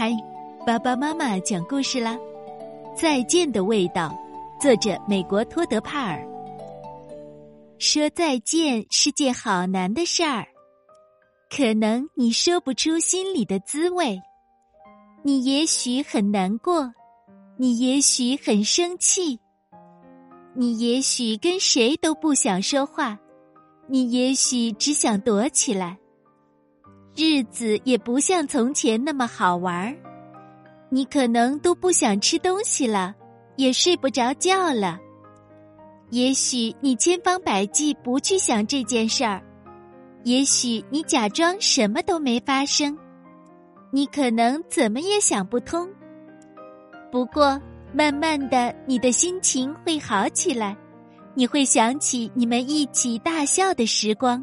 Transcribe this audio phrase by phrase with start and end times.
[0.00, 0.16] 嗨，
[0.66, 2.18] 爸爸妈妈讲故事啦！
[2.96, 4.18] 再见的味道，
[4.58, 6.26] 作者美国托德帕尔。
[7.78, 10.46] 说再见是件好难的事儿，
[11.54, 14.18] 可能你说不出心里的滋味。
[15.22, 16.90] 你也许很难过，
[17.58, 19.38] 你也许很生气，
[20.54, 23.18] 你也许跟谁都不想说话，
[23.86, 25.98] 你也许只想躲起来。
[27.22, 29.94] 日子也不像从前那么好玩儿，
[30.88, 33.14] 你可能都不想吃东西了，
[33.56, 34.98] 也睡不着觉了。
[36.08, 39.42] 也许你千方百计不去想这件事儿，
[40.24, 42.96] 也许你假装什么都没发生，
[43.90, 45.86] 你可能怎么也想不通。
[47.12, 47.60] 不过，
[47.92, 50.74] 慢慢的，你的心情会好起来，
[51.34, 54.42] 你会想起你们一起大笑的时光。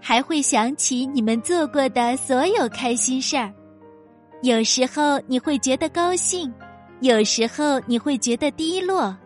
[0.00, 3.52] 还会想起你们做过的所有开心事儿，
[4.42, 6.52] 有时候你会觉得高兴，
[7.00, 9.16] 有时候你会觉得低落，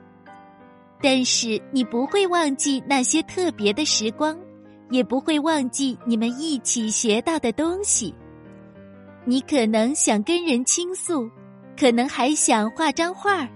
[1.00, 4.36] 但是你不会忘记那些特别的时光，
[4.90, 8.14] 也不会忘记你们一起学到的东西。
[9.24, 11.30] 你可能想跟人倾诉，
[11.78, 13.48] 可能还想画张画儿，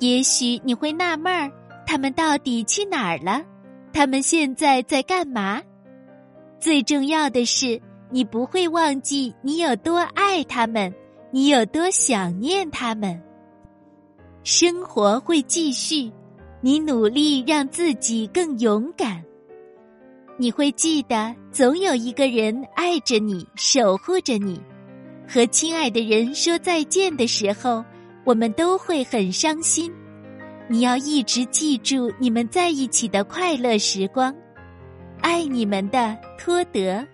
[0.00, 1.50] 也许你会纳闷儿，
[1.86, 3.42] 他们到底去哪儿了？
[3.92, 5.62] 他们现在在干嘛？
[6.60, 7.80] 最重要的是，
[8.10, 10.94] 你不会忘记你有多爱他们，
[11.30, 13.18] 你有多想念他们。
[14.44, 16.12] 生活会继续，
[16.60, 19.24] 你努力让自己更勇敢。
[20.36, 24.60] 你会记得，总有一个人爱着你，守护着你。
[25.26, 27.82] 和亲爱的人说再见的时候，
[28.24, 29.90] 我们都会很伤心。
[30.68, 34.34] 你要一直记住你们在一起的快乐时光。
[35.22, 37.06] 爱你们的托德。